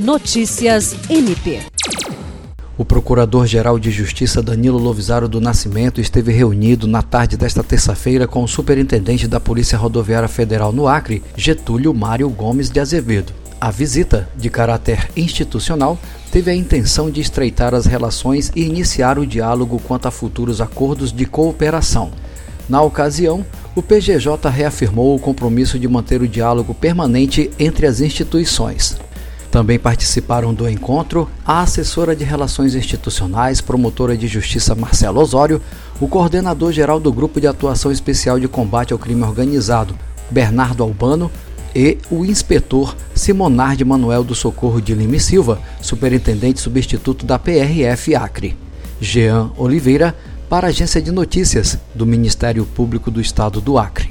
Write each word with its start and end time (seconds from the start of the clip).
Notícias 0.00 0.96
MP. 1.10 1.60
O 2.78 2.86
Procurador-Geral 2.86 3.78
de 3.78 3.90
Justiça 3.90 4.42
Danilo 4.42 4.78
Lovisaro 4.78 5.28
do 5.28 5.42
Nascimento 5.42 6.00
esteve 6.00 6.32
reunido 6.32 6.86
na 6.86 7.02
tarde 7.02 7.36
desta 7.36 7.62
terça-feira 7.62 8.26
com 8.26 8.42
o 8.42 8.48
Superintendente 8.48 9.28
da 9.28 9.38
Polícia 9.38 9.76
Rodoviária 9.76 10.26
Federal 10.26 10.72
no 10.72 10.88
Acre, 10.88 11.22
Getúlio 11.36 11.92
Mário 11.92 12.30
Gomes 12.30 12.70
de 12.70 12.80
Azevedo. 12.80 13.34
A 13.60 13.70
visita, 13.70 14.26
de 14.38 14.48
caráter 14.48 15.10
institucional, 15.14 15.98
teve 16.32 16.50
a 16.50 16.54
intenção 16.56 17.10
de 17.10 17.20
estreitar 17.20 17.74
as 17.74 17.84
relações 17.84 18.50
e 18.56 18.62
iniciar 18.62 19.18
o 19.18 19.26
diálogo 19.26 19.78
quanto 19.86 20.08
a 20.08 20.10
futuros 20.10 20.62
acordos 20.62 21.12
de 21.12 21.26
cooperação. 21.26 22.10
Na 22.70 22.80
ocasião, 22.80 23.44
o 23.76 23.82
PGJ 23.82 24.48
reafirmou 24.48 25.14
o 25.14 25.20
compromisso 25.20 25.78
de 25.78 25.86
manter 25.86 26.22
o 26.22 26.28
diálogo 26.28 26.72
permanente 26.72 27.50
entre 27.58 27.86
as 27.86 28.00
instituições. 28.00 28.96
Também 29.50 29.78
participaram 29.78 30.54
do 30.54 30.68
encontro 30.68 31.28
a 31.44 31.60
assessora 31.62 32.14
de 32.14 32.22
Relações 32.22 32.74
Institucionais, 32.74 33.60
promotora 33.60 34.16
de 34.16 34.28
Justiça 34.28 34.74
Marcelo 34.76 35.20
Osório, 35.20 35.60
o 36.00 36.06
coordenador 36.06 36.72
geral 36.72 37.00
do 37.00 37.12
Grupo 37.12 37.40
de 37.40 37.48
Atuação 37.48 37.90
Especial 37.90 38.38
de 38.38 38.46
Combate 38.46 38.92
ao 38.92 38.98
Crime 38.98 39.22
Organizado, 39.22 39.98
Bernardo 40.30 40.84
Albano, 40.84 41.30
e 41.74 41.98
o 42.10 42.24
inspetor 42.24 42.96
Simonar 43.14 43.76
de 43.76 43.84
Manuel 43.84 44.24
do 44.24 44.34
Socorro 44.34 44.80
de 44.80 44.94
Lima 44.94 45.16
e 45.16 45.20
Silva, 45.20 45.60
superintendente 45.80 46.60
substituto 46.60 47.26
da 47.26 47.38
PRF 47.38 48.14
Acre. 48.14 48.56
Jean 49.00 49.50
Oliveira, 49.56 50.14
para 50.48 50.66
a 50.66 50.70
Agência 50.70 51.00
de 51.00 51.10
Notícias 51.10 51.78
do 51.94 52.04
Ministério 52.04 52.66
Público 52.66 53.10
do 53.10 53.20
Estado 53.20 53.60
do 53.60 53.78
Acre. 53.78 54.09